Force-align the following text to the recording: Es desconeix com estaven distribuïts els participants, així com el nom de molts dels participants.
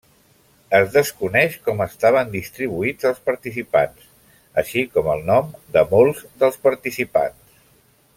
Es 0.77 0.87
desconeix 0.93 1.57
com 1.67 1.83
estaven 1.85 2.31
distribuïts 2.35 3.07
els 3.11 3.21
participants, 3.27 4.07
així 4.63 4.85
com 4.95 5.11
el 5.17 5.21
nom 5.29 5.53
de 5.77 5.85
molts 5.93 6.25
dels 6.45 6.59
participants. 6.69 7.55